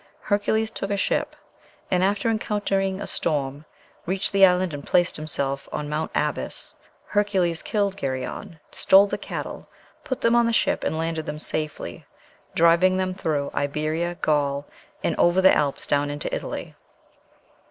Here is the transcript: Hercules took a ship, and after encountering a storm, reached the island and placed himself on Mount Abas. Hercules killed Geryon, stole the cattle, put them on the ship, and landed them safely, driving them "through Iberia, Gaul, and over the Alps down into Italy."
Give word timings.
Hercules 0.21 0.71
took 0.71 0.89
a 0.89 0.97
ship, 0.97 1.35
and 1.91 2.03
after 2.03 2.27
encountering 2.27 2.99
a 2.99 3.05
storm, 3.05 3.65
reached 4.07 4.31
the 4.31 4.43
island 4.43 4.73
and 4.73 4.83
placed 4.83 5.15
himself 5.15 5.69
on 5.71 5.89
Mount 5.89 6.09
Abas. 6.15 6.73
Hercules 7.05 7.61
killed 7.61 7.97
Geryon, 7.97 8.59
stole 8.71 9.05
the 9.05 9.19
cattle, 9.19 9.67
put 10.03 10.21
them 10.21 10.33
on 10.35 10.47
the 10.47 10.53
ship, 10.53 10.83
and 10.83 10.97
landed 10.97 11.27
them 11.27 11.37
safely, 11.37 12.07
driving 12.55 12.97
them 12.97 13.13
"through 13.13 13.51
Iberia, 13.53 14.15
Gaul, 14.15 14.65
and 15.03 15.15
over 15.17 15.39
the 15.39 15.53
Alps 15.55 15.85
down 15.85 16.09
into 16.09 16.33
Italy." 16.33 16.73